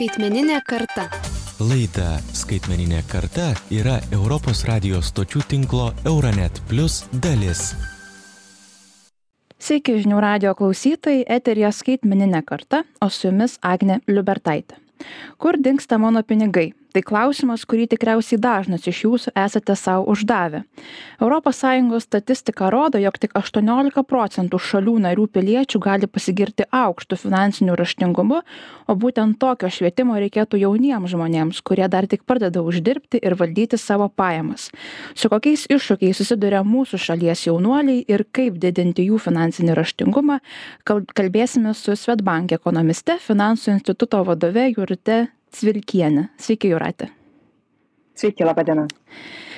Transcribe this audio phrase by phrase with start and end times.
[0.00, 1.02] Skaitmeninė karta.
[1.60, 7.74] Laida Skaitmeninė karta yra Europos radijos stočių tinklo Euronet Plus dalis.
[9.60, 14.80] Sveiki žinių radio klausytojai, eterija skaitmeninė karta, o su jumis Agne Liubertaitė.
[15.36, 16.70] Kur dinksta mano pinigai?
[16.94, 20.64] Tai klausimas kurį tikriausiai dažnas iš jūsų esate sau uždavę.
[21.60, 28.40] Sąjungos statistika rodo jog tik aštuoniolika procentų šalių narių piliečių gali pasigirti aukštu finansiniu raštingumu
[28.86, 34.08] o būtent tokio švietimo reikėtų jauniems žmonėms kurie dar tik pradeda uždirbti ir valdyti savo
[34.08, 34.70] pajamas.
[35.14, 40.40] Su kokiais iššūkiais susiduria mūsų šalies jaunuoliai ir kaip didinti jų finansinį raštingumą
[40.88, 46.28] kal kalbėsime su swedbank ekonomiste finansų instituto vadove jūrate Cvilkienė.
[46.40, 47.10] Sveiki, Juratė.
[48.20, 48.86] Sveiki, laba diena.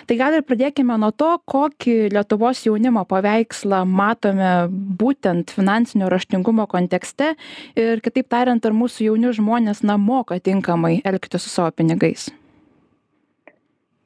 [0.07, 4.51] Tai gal ir pradėkime nuo to, kokį Lietuvos jaunimo paveikslą matome
[4.99, 7.33] būtent finansinio raštingumo kontekste
[7.79, 12.31] ir kitaip tariant, ar mūsų jauni žmonės na moka tinkamai elgti su savo pinigais.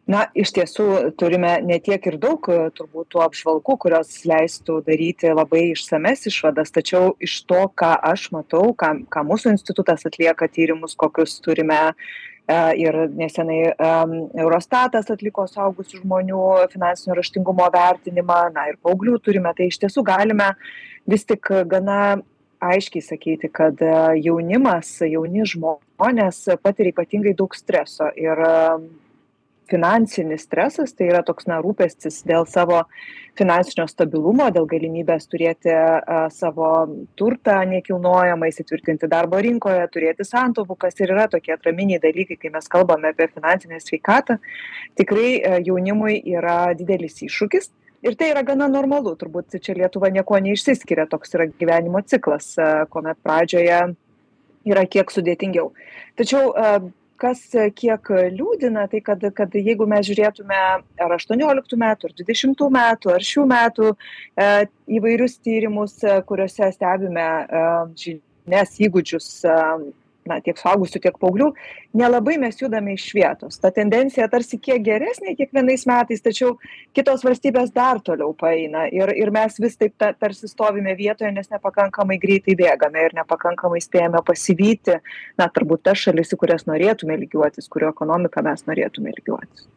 [0.07, 0.85] Na, iš tiesų
[1.19, 7.17] turime ne tiek ir daug turbūt tų apžvalgų, kurios leistų daryti labai išsames išvadas, tačiau
[7.19, 11.95] iš to, ką aš matau, ką, ką mūsų institutas atlieka tyrimus, kokius turime e,
[12.79, 13.73] ir nesenai
[14.39, 20.53] Eurostatas atliko saugusių žmonių finansinio raštingumo vertinimą, na ir paauglių turime, tai iš tiesų galime
[21.11, 22.21] vis tik gana
[22.63, 23.91] aiškiai sakyti, kad e,
[24.23, 28.47] jaunimas, jauni žmonės patiria ypatingai daug streso ir
[29.71, 32.83] finansinis stresas tai yra toks na rūpestis dėl savo
[33.39, 35.75] finansinio stabilumo dėl galimybės turėti
[36.35, 36.71] savo
[37.19, 42.71] turtą nekilnojamą įsitvirtinti darbo rinkoje turėti santaupų kas ir yra tokie atraminiai dalykai kai mes
[42.73, 44.39] kalbame apie finansinę sveikatą.
[44.99, 47.71] Tikrai jaunimui yra didelis iššūkis
[48.07, 52.55] ir tai yra gana normalu turbūt čia lietuva niekuo neišsiskiria toks yra gyvenimo ciklas
[52.93, 53.81] kuomet pradžioje
[54.67, 55.73] yra kiek sudėtingiau.
[56.19, 56.55] Tačiau
[57.21, 57.43] kas
[57.79, 60.61] kiek liūdina tai kad kad jeigu mes žiūrėtume
[61.07, 64.49] ar aštuonioliktų metų ar dvidešimtų metų ar šių metų e,
[64.99, 65.99] įvairius tyrimus
[66.29, 67.65] kuriuose stebime e,
[68.05, 69.57] žinias įgūdžius e,
[70.31, 71.51] na tiek suaugusių tiek paauglių
[71.97, 73.61] nelabai mes judame iš vietos.
[73.63, 76.57] Ta tendencija tarsi kiek geresnė kiekvienais metais tačiau
[76.97, 81.51] kitos valstybės dar toliau paeina ir ir mes vis taip ta tarsi stovime vietoje nes
[81.53, 85.01] nepakankamai greitai bėgame ir nepakankamai spėjame pasivyti
[85.39, 89.69] na turbūt tas šalis į kurias norėtume lygiuotis kurių ekonomika mes norėtume lygiuotis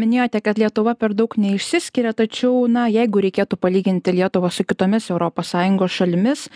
[0.00, 5.98] minėjote kad lietuva per daug neišsiskiria tačiau na jeigu reikėtų palyginti lietuvą su kitomis sąjungos
[5.98, 6.48] šalimis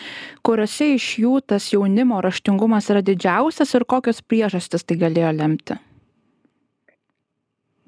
[0.42, 5.78] kuriose iš jų tas jaunimo raštingumas yra didžiausias ir kokios priežastys tai galėjo lemti?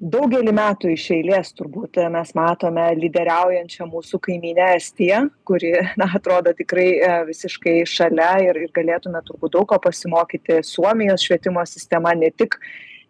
[0.01, 6.87] Daugelį metų iš eilės turbūt mes matome lyderiaujančią mūsų kaimynę estiją kuri na atrodo tikrai
[6.97, 10.63] e, visiškai šalia ir ir galėtume turbūt daug ko pasimokyti.
[10.65, 12.57] Suomijos švietimo sistema ne tik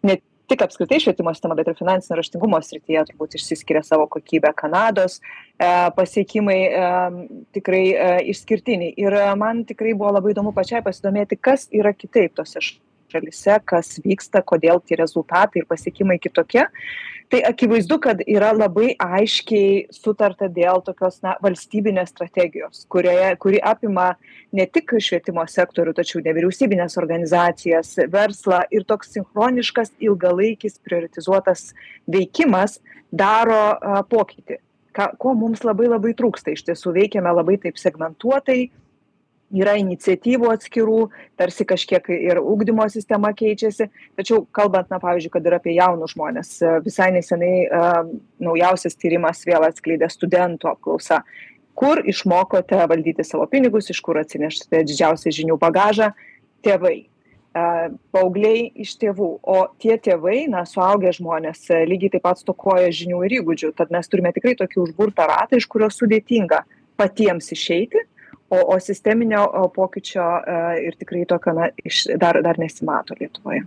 [0.04, 0.18] ne
[0.50, 5.68] tik apskritai švietimo sistema bet ir finansinio raštingumo srityje turbūt išsiskiria savo kokybe kanados e,
[5.96, 6.86] pasiekimai e,
[7.56, 8.94] tikrai e, išskirtiniai.
[9.04, 12.91] Ir man tikrai buvo labai įdomu pačiai pasidomėti kas yra kitaip tose šalyse
[13.64, 16.66] kas vyksta kodėl tie rezultatai ir pasiekimai kitokie.
[17.32, 24.10] Tai akivaizdu kad yra labai aiškiai sutarta dėl tokios na valstybinės strategijos kurioje kuri apima
[24.52, 31.70] ne tik švietimo sektorių tačiau nevyriausybines organizacijas verslą ir toks sinchroniškas ilgalaikis prioritizuotas
[32.04, 34.60] veikimas daro pokytį.
[34.92, 36.52] Ką ko mums labai labai trūksta.
[36.52, 38.66] Iš tiesų veikiame labai taip segmentuotai
[39.52, 40.98] yra iniciatyvų atskirų
[41.40, 43.88] tarsi kažkiek ir ugdymo sistema keičiasi.
[44.18, 47.54] Tačiau kalbant na pavyzdžiui kad ir apie jaunus žmones visai nesenai
[48.42, 51.22] naujausias tyrimas vėl atskleidė studentų apklausa.
[51.78, 56.12] Kur išmokote valdyti savo pinigus iš kur atsinešate didžiausią žinių bagažą?
[56.64, 57.08] Tėvai.
[57.52, 59.28] Paaugliai iš tėvų.
[59.44, 63.72] O tie tėvai na suaugę žmonės lygiai taip pat stokoja žinių ir įgūdžių.
[63.76, 66.62] Tad mes turime tikrai tokį užburtą ratą iš kurio sudėtinga
[67.00, 68.04] patiems išeiti
[68.52, 73.64] o o sisteminio pokyčio e, ir tikrai tokio na iš dar dar nesimato lietuvoje.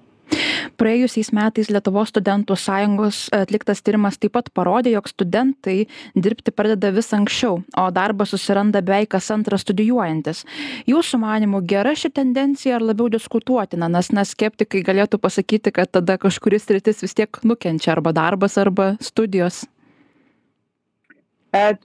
[0.80, 5.76] Praėjusiais metais lietuvos studentų sąjungos atliktas tyrimas taip pat parodė jog studentai
[6.18, 10.44] dirbti pradeda vis anksčiau o darbą susiranda beveik kas antras studijuojantis.
[10.90, 13.90] Jūsų manymu gera ši tendencija ar labiau diskutuotina?
[13.92, 18.96] Nes na skeptikai galėtų pasakyti kad tada kažkuri sritis vis tiek nukenčia arba darbas arba
[19.00, 19.64] studijos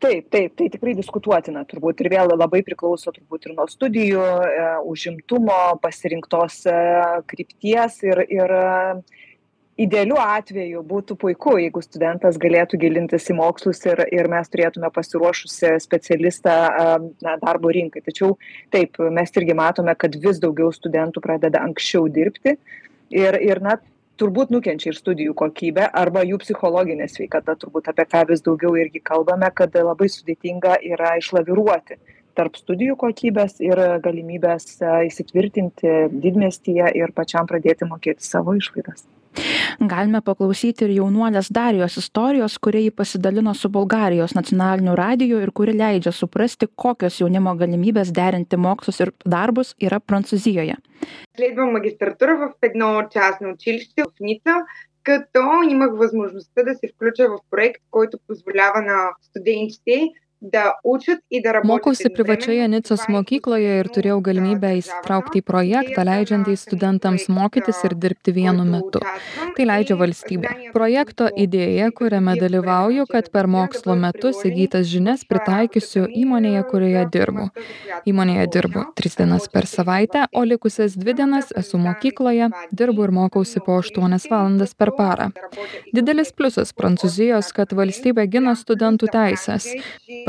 [0.02, 4.68] taip taip tai tikrai diskutuotina turbūt ir vėl labai priklauso turbūt ir nuo studijų e,
[4.90, 6.76] užimtumo pasirinktos e,
[7.30, 8.54] krypties ir ir
[9.80, 15.76] idealiu atveju būtų puiku jeigu studentas galėtų gilintis į mokslus ir ir mes turėtume pasiruošusį
[15.80, 16.56] specialistą
[17.24, 18.02] na darbo rinkai.
[18.04, 18.34] Tačiau
[18.74, 22.58] taip mes irgi matome kad vis daugiau studentų pradeda anksčiau dirbti
[23.10, 23.78] ir ir na
[24.20, 29.02] turbūt nukenčia ir studijų kokybė arba jų psichologinė sveikata turbūt apie ką vis daugiau irgi
[29.10, 31.96] kalbame kad labai sudėtinga yra išlaviruoti
[32.38, 34.68] tarp studijų kokybės ir galimybės
[35.08, 35.96] įsitvirtinti
[36.26, 39.08] didmiestyje ir pačiam pradėti mokėti savo išlaidas
[39.79, 45.75] Galime paklausyti ir jaunuolės Darijos istorijos, kurie jį pasidalino su Bulgarijos nacionaliniu radiju ir kuri
[45.75, 50.77] leidžia suprasti, kokios jaunimo galimybės derinti mokslus ir darbus yra Prancūzijoje.
[51.35, 54.63] Следвам магистратура в едно частно училище в Ница,
[55.03, 60.09] като имах възможността да се включа в проект, който позволява на студентите
[61.64, 68.32] Mokausi privačioje Nicos mokykloje ir turėjau galimybę įsitraukti į projektą, leidžiantį studentams mokytis ir dirbti
[68.32, 69.02] vienu metu.
[69.56, 70.52] Tai leidžia valstybė.
[70.72, 77.50] Projekto idėja, kuriame dalyvauju, kad per mokslo metus įgytas žinias pritaikysiu įmonėje, kurioje dirbu.
[78.08, 83.60] Įmonėje dirbu tris dienas per savaitę, o likusias dvi dienas esu mokykloje, dirbu ir mokausi
[83.60, 85.28] po 8 valandas per parą.
[85.92, 89.68] Didelis pliusas Prancūzijos, kad valstybė gina studentų teisės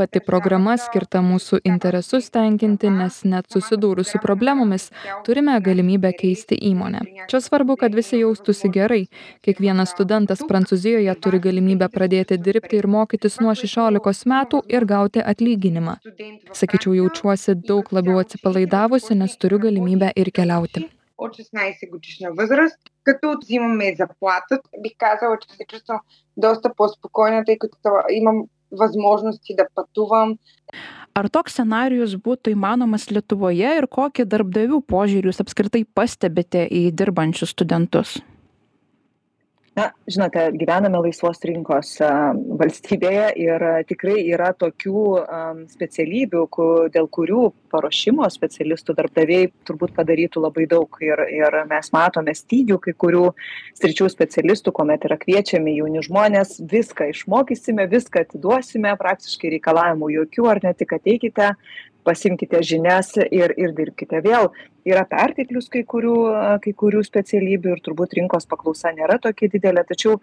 [0.01, 4.87] pati programa skirta mūsų interesus tenkinti nes net susidūrus su problemomis
[5.27, 9.03] turime galimybę keisti įmonę čia svarbu kad visi jaustųsi gerai
[9.45, 15.97] kiekvienas studentas prancūzijoje turi galimybę pradėti dirbti ir mokytis nuo šešiolikos metų ir gauti atlyginimą
[16.61, 23.35] sakyčiau jaučiuosi daug labiau atsipalaidavusi nes turiu galimybę ir keliauti от 16 годишна възраст, като
[23.41, 24.59] взимаме заплата.
[24.79, 25.99] Бих казала, че се чувствам
[26.37, 30.37] доста по-спокойна, тъй като имам възможности да пътувам.
[31.17, 37.55] Ar toks scenarius būtų įmanomas Lietuvoje ir kokį darbdavių požiūrį jūs apskritai pastebite į dirbančius
[37.55, 38.19] studentus?
[39.76, 41.94] Na žinote gyvename laisvos rinkos
[42.60, 45.04] valstybėje ir tikrai yra tokių
[45.72, 50.98] specialybių ku dėl kurių paruošimo specialistų darbdaviai turbūt padarytų labai daug.
[51.00, 53.24] Ir ir mes matome stygių kai kurių
[53.80, 60.62] sričių specialistų kuomet yra kviečiami jauni žmonės viską išmokysime viską atiduosime praktiškai reikalavimų jokių ar
[60.66, 61.54] ne tik ateikite
[62.04, 64.50] pasiimkite žinias ir ir dirbkite vėl.
[64.88, 66.16] Yra perteklius kai kurių
[66.64, 70.18] kai kurių specialybių ir turbūt rinkos paklausa nėra tokia didelė tačiau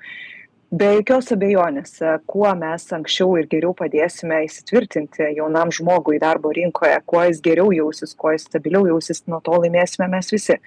[0.70, 1.96] be jokios abejonės
[2.30, 8.14] kuo mes anksčiau ir geriau padėsime įsitvirtinti jaunam žmogui darbo rinkoje kuo jis geriau jausis
[8.14, 10.60] kuo jis stabiliau jausis nuo to laimėsime mes visi.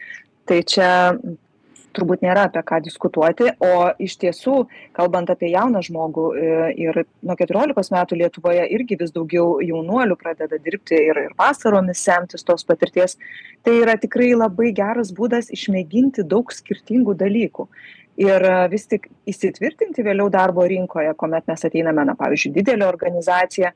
[0.49, 0.91] Tai čia
[1.97, 4.57] turbūt nėra apie ką diskutuoti o iš tiesų
[4.97, 6.51] kalbant apie jauną žmogų e,
[6.85, 12.47] ir nuo keturiolikos metų lietuvoje irgi vis daugiau jaunuolių pradeda dirbti ir ir vasaromis semtis
[12.49, 13.19] tos patirties
[13.63, 17.69] tai yra tikrai labai geras būdas išmėginti daug skirtingų dalykų.
[18.23, 23.73] Ir e, vis tik įsitvirtinti vėliau darbo rinkoje kuomet mes ateiname na pavyzdžiui didelė organizacija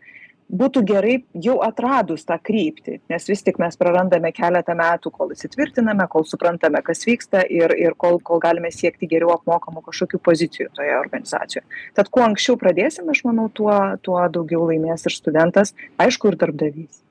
[0.48, 6.06] būtų gerai jau atradus tą kryptį nes vis tik mes prarandame keletą metų kol įsitvirtiname
[6.12, 10.94] kol suprantame kas vyksta ir ir kol kol galime siekti geriau apmokamų kažkokių pozicijų toje
[11.00, 11.66] organizacijoje
[11.98, 17.02] tad kuo anksčiau pradėsim aš manau tuo tuo daugiau laimės ir studentas aišku ir darbdavys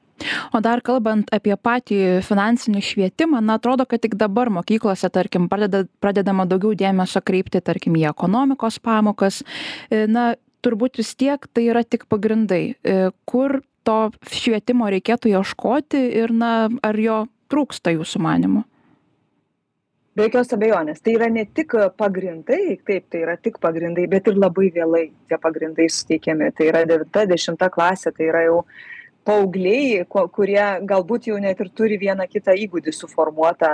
[0.55, 5.83] O dar kalbant apie patį finansinį švietimą, na, atrodo, kad tik dabar mokyklose, tarkim, pradeda,
[5.99, 9.41] pradedama daugiau dėmesio kreipti, tarkim, į ekonomikos pamokas.
[9.89, 10.33] E, na,
[10.65, 12.97] turbūt vis tiek tai yra tik pagrindai e,
[13.29, 13.99] kur to
[14.33, 18.65] švietimo reikėtų ieškoti ir na ar jo trūksta jūsų manymu
[20.15, 21.01] be jokios abejonės.
[21.03, 25.39] Tai yra ne tik pagrindai taip tai yra tik pagrindai bet ir labai vėlai tie
[25.41, 26.51] pagrindai suteikiami.
[26.55, 28.61] Tai yra devinta dešimta klasė tai yra jau
[29.27, 33.71] paaugliai kurie galbūt jau net ir turi vieną kitą įgūdį suformuotą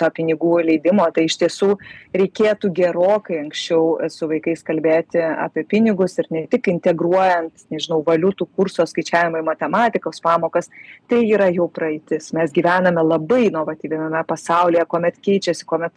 [0.00, 1.74] to pinigų leidimo tai iš tiesų
[2.16, 8.86] reikėtų gerokai anksčiau su vaikais kalbėti apie pinigus ir ne tik integruojant nežinau valiutų kurso
[8.88, 10.70] skaičiavimą į matematikos pamokas
[11.10, 12.32] tai yra jau praeitis.
[12.36, 15.94] Mes gyvename labai inovatyviame pasaulyje kuomet keičiasi kuomet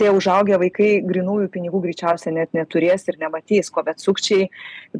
[0.00, 4.48] tie užaugę vaikai grynųjų pinigų greičiausia net neturės ir nematys kuomet sukčiai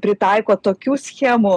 [0.02, 1.56] pritaiko tokių schemų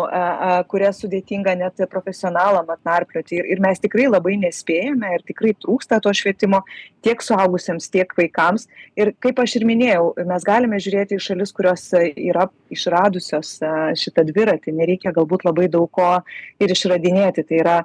[0.72, 3.42] kurias sudėtinga net profesionalam atnarplioti.
[3.42, 6.62] Ir ir mes tikrai labai nespėjame ir tikrai trūksta to švietimo
[7.06, 8.68] tiek suaugusiems tiek vaikams.
[9.00, 13.58] Ir kaip aš ir minėjau mes galime žiūrėti į šalis kurios yra išradusios
[13.98, 14.76] šitą dviratį.
[14.78, 16.18] Nereikia galbūt labai daug ko
[16.62, 17.48] ir išradinėti.
[17.48, 17.78] Tai yra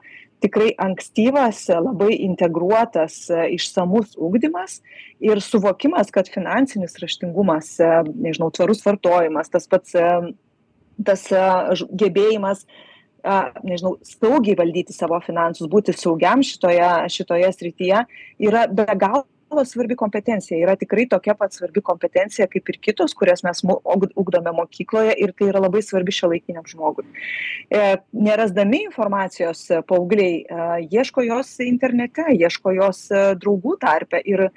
[0.42, 4.80] tikrai ankstyvas labai integruotas išsamus ugdymas
[5.22, 7.76] ir suvokimas kad finansinis raštingumas
[8.14, 9.94] nežinau tvarus vartojimas tas pats
[11.06, 11.26] tas
[12.02, 12.66] gebėjimas
[13.62, 18.04] nežinau saugiai valdyti savo finansus būti saugiam šitoje šitoje srityje
[18.50, 20.58] yra be galo galo svarbi kompetencija.
[20.64, 25.50] Yra tikrai tokia pat svarbi kompetencija kaip ir kitos kurias mes ugdome mokykloje ir tai
[25.52, 27.04] yra labai svarbi šiuolaikiniam žmogui.
[27.70, 33.04] E nerasdami informacijos paaugliai ieško jos internete ieško jos
[33.42, 34.48] draugų tarpe ir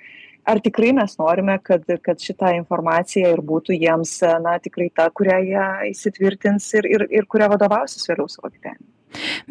[0.46, 5.40] ar tikrai mes norime kad kad šita informacija ir būtų jiems na tikrai ta kurią
[5.52, 8.95] jie įsitvirtins ir ir ir kuria vadovausis vėliau savo gyvenime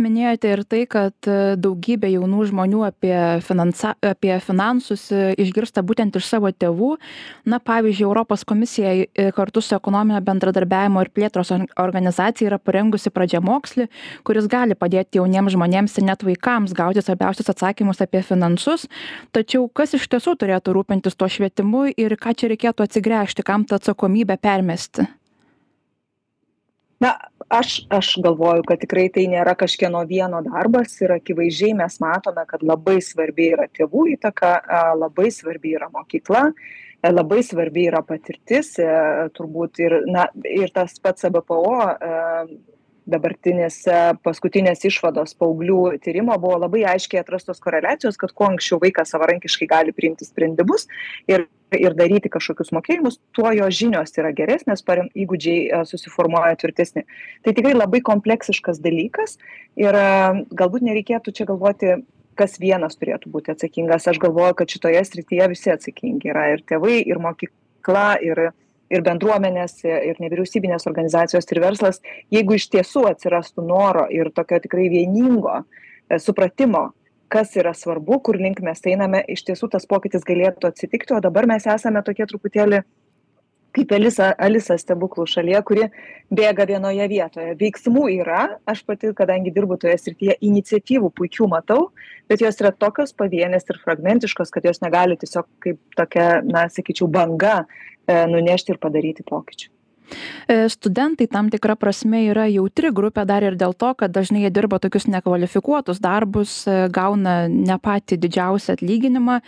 [0.00, 6.16] minėjote ir tai kad e, daugybė jaunų žmonių apie finansa apie finansus e, išgirsta būtent
[6.18, 6.94] iš savo tėvų.
[7.48, 13.88] Na pavyzdžiui europos komisija e, kartu su ekonominio bendradarbiavimo ir plėtros organizacija yra parengusi pradžiamokslį
[14.24, 18.88] kuris gali padėti jauniems žmonėms ir net vaikams gauti svarbiausius atsakymus apie finansus.
[19.34, 23.80] Tačiau kas iš tiesų turėtų rūpintis tuo švietimu ir ką čia reikėtų atsigręžti kam tą
[23.80, 25.08] atsakomybę permesti
[27.04, 27.12] na
[27.48, 32.64] aš aš galvoju kad tikrai tai nėra kažkieno vieno darbas ir akivaizdžiai mes matome kad
[32.64, 34.54] labai svarbi yra tėvų įtaka
[35.00, 36.46] labai svarbi yra mokykla
[37.12, 38.88] labai svarbi yra patirtis e,
[39.36, 41.60] turbūt ir na ir tas pats ebpo
[43.10, 43.82] dabartinės
[44.24, 49.94] paskutinės išvados paauglių tyrimo buvo labai aiškiai atrastos koreliacijos kad kuo anksčiau vaikas savarankiškai gali
[49.96, 50.88] priimti sprendimus
[51.28, 57.02] ir ir daryti kažkokius mokėjimus tuo jo žinios yra geresnės parem įgūdžiai susiformuoja tvirtesni.
[57.42, 59.38] Tai tikrai labai kompleksiškas dalykas
[59.80, 59.98] ir
[60.54, 61.96] galbūt nereikėtų čia galvoti
[62.38, 64.08] kas vienas turėtų būti atsakingas.
[64.10, 68.48] Aš galvoju kad šitoje srityje visi atsakingi yra ir tėvai ir mokykla ir
[68.94, 72.00] ir bendruomenės ir nevyriausybinės organizacijos ir verslas
[72.34, 76.90] jeigu iš tiesų atsirastų noro ir tokio tikrai vieningo e, supratimo
[77.34, 81.48] kas yra svarbu kur link mes einame iš tiesų tas pokytis galėtų atsitikti o dabar
[81.50, 82.84] mes esame tokie truputėlį
[83.74, 85.88] kaip Elisa, Alisa stebuklų šalyje, kuri
[86.34, 87.54] bėga vienoje vietoje.
[87.60, 91.88] Veiksmų yra, aš pati, kadangi dirbu toje srityje, iniciatyvų puikių matau,
[92.30, 97.10] bet jos yra tokios pavienės ir fragmentiškos, kad jos negali tiesiog kaip tokia, na, sakyčiau,
[97.10, 97.64] banga
[98.04, 99.70] E, nunešti ir padaryti pokyčių.
[100.52, 104.50] E, studentai tam tikra prasme yra jautri grupė dar ir dėl to, kad dažnai jie
[104.52, 109.38] dirba tokius nekvalifikuotus darbus, e, gauna ne patį didžiausią atlyginimą.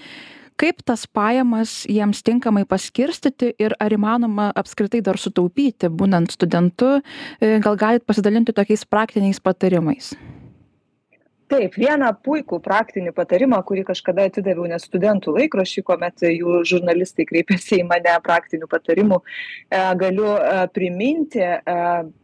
[0.56, 6.96] Kaip tas pajamas jiems tinkamai paskirstyti ir ar įmanoma apskritai dar sutaupyti, būnant studentu,
[7.40, 10.14] gal galit pasidalinti tokiais praktiniais patarimais?
[11.50, 17.80] taip vieną puikų praktinį patarimą kurį kažkada atidaviau net studentų laikraščiui kuomet jų žurnalistai kreipėsi
[17.82, 21.58] į mane praktinių patarimų e, galiu e, priminti e,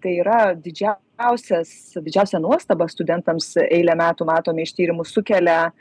[0.02, 0.40] tai yra
[1.22, 5.72] didžiausias didžiausią nuostabą studentams eilę metų matome iš tyrimų sukelia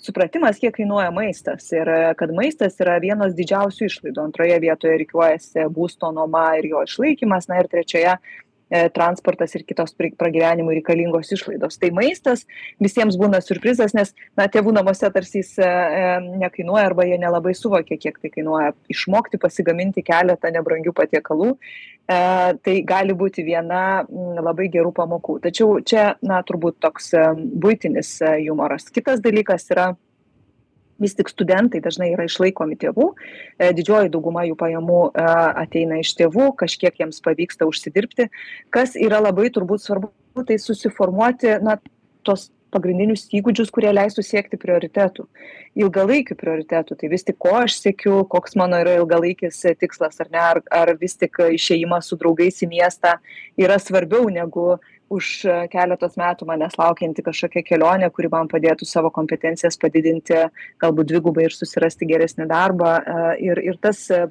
[0.00, 1.86] supratimas kiek kainuoja maistas ir
[2.16, 4.22] kad maistas yra vienos didžiausių išlaidų.
[4.22, 8.49] Antroje vietoje rikiuojasi būsto nuoma ir jo išlaikymas na ir trečioje E,
[8.94, 11.78] transportas ir kitos pragyvenimui reikalingos išlaidos.
[11.80, 12.44] Tai maistas
[12.82, 16.10] visiems būna surprizas, nes na, tėvų namuose tarsi jis e, e,
[16.44, 18.74] nekainuoja arba jie nelabai suvokia, kiek tai kainuoja.
[18.92, 21.54] Išmokti pasigaminti keletą nebrangių patiekalų,
[22.10, 25.36] tai gali būti viena labai gerų pamokų.
[25.44, 28.16] Tačiau čia, na, turbūt toks būtinis
[28.48, 28.88] humoras.
[28.90, 29.92] Kitas dalykas yra
[31.00, 35.26] vis tik studentai dažnai yra išlaikomi tėvų e, didžioji dauguma jų pajamų e,
[35.64, 38.28] ateina iš tėvų kažkiek jiems pavyksta užsidirbti.
[38.74, 41.78] Kas yra labai turbūt svarbu tai susiformuoti na
[42.26, 45.26] tuos pagrindinius įgūdžius kurie leistų siekti prioritetų
[45.80, 46.96] ilgalaikių prioritetų.
[47.00, 50.94] Tai vis tik ko aš siekiu koks mano yra ilgalaikis tikslas ar ne ar ar
[51.00, 53.16] vis tik išėjimas su draugais į miestą
[53.60, 54.78] yra svarbiau negu
[55.10, 60.44] už e, keletos metų manęs laukianti kažkokia kelionė kuri man padėtų savo kompetencijas padidinti
[60.82, 64.22] galbūt dvigubai ir susirasti geresnį darbą e, ir ir tas e,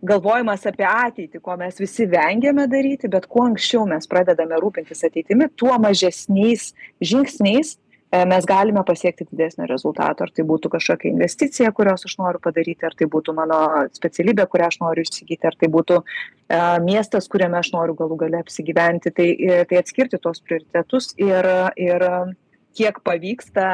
[0.00, 5.50] galvojimas apie ateitį ko mes visi vengiame daryti bet kuo anksčiau mes pradedame rūpintis ateitimi
[5.60, 6.70] tuo mažesniais
[7.04, 7.76] žingsniais
[8.10, 10.24] mes galime pasiekti didesnio rezultato.
[10.26, 13.60] Ar tai būtų kažkokia investicija kurios aš noriu padaryti ar tai būtų mano
[13.94, 18.40] specialybė kurią aš noriu įsigyti ar tai būtų e, miestas kuriame aš noriu galų gale
[18.42, 19.14] apsigyventi.
[19.14, 22.06] Tai e, tai atskirti tuos prioritetus ir ir
[22.78, 23.68] kiek pavyksta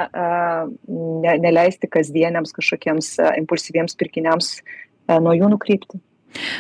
[0.88, 3.11] ne neleisti kasdieniams kažkokiems
[3.43, 4.52] impulsyviems pirkiniams
[5.21, 6.00] nuo jų nukrypti.
[6.00, 6.06] E,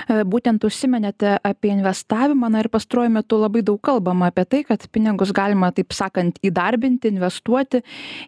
[0.08, 5.32] būtent užsiminėte apie investavimą, na ir pastruoju metu labai daug kalbama apie tai, kad pinigus
[5.36, 7.82] galima, taip sakant, įdarbinti, investuoti.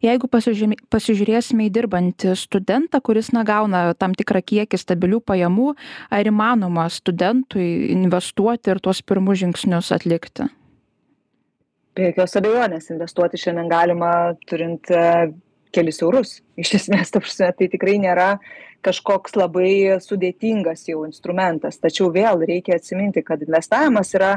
[0.04, 5.74] Jeigu pasižiūrėsime į dirbantį studentą, kuris na, gauna tam tikrą kiekį stabilių pajamų,
[6.14, 10.48] ar įmanoma studentui investuoti ir tuos pirmus žingsnius atlikti?
[11.98, 14.10] Be jokios abejonės, investuoti šiandien galima
[14.46, 15.32] turint e,
[15.78, 16.38] kelis eurus.
[16.58, 18.34] Iš esmės, tai tikrai nėra
[18.86, 24.36] kažkoks labai sudėtingas jau instrumentas tačiau vėl reikia atsiminti kad investavimas yra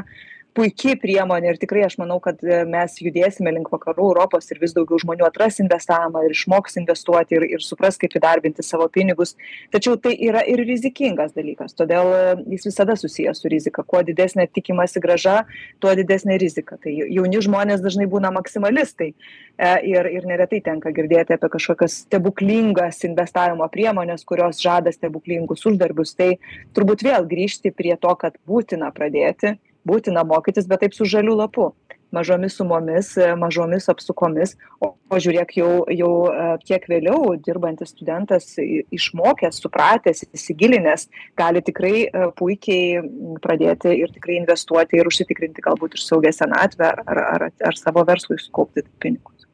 [0.56, 4.74] puiki priemonė ir tikrai aš manau kad e, mes judėsime link vakarų europos ir vis
[4.76, 9.34] daugiau žmonių atras investavimą ir išmoks investuoti ir ir supras kaip įdarbinti savo pinigus.
[9.72, 12.20] Tačiau tai yra ir rizikingas dalykas todėl e,
[12.56, 13.84] jis visada susijęs su rizika.
[13.86, 15.38] Kuo didesnė tikimasi grąža
[15.80, 16.76] tuo didesnė rizika.
[16.82, 23.02] Tai jauni žmonės dažnai būna maksimalistai e, ir ir neretai tenka girdėti apie kažkokias stebuklingas
[23.08, 26.16] investavimo priemones kurios žada stebuklingus uždarbius.
[26.18, 26.34] Tai
[26.76, 29.56] turbūt vėl grįžti prie to kad būtina pradėti
[29.88, 31.72] būtina mokytis bet taip su žaliu lapu.
[32.12, 34.56] Mažomis sumomis mažomis apsukomis.
[34.84, 41.08] O o žiūrėk jau jau e, kiek vėliau dirbantis studentas išmokęs supratęs įsigilinęs
[41.38, 43.02] gali tikrai e, puikiai
[43.44, 48.40] pradėti ir tikrai investuoti ir užsitikrinti galbūt ir saugią senatvę ar ar ar savo verslui
[48.40, 49.48] sukaupti pinigus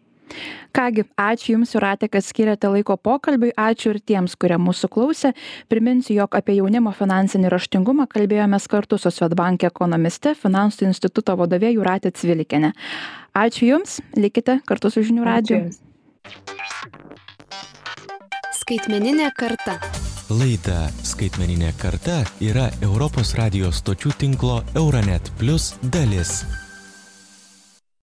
[0.76, 3.54] ką gi ačiū jums jūrate kad skyrėte laiko pokalbiui.
[3.58, 5.35] Ačiū ir tiems kurie mūsų klausė.
[5.68, 12.12] Priminsiu jog apie jaunimo finansinį raštingumą kalbėjomės kartu su swedbank ekonomiste finansų instituto vadove jūrate
[12.14, 12.75] cvilikiene
[13.38, 15.70] ačiū jums likite kartu su žinių radiju.
[18.58, 19.78] Skaitmeninė karta.
[20.28, 26.42] Laida Skaitmeninė karta yra Europos radijos stočių tinklo Euronet Plus dalis.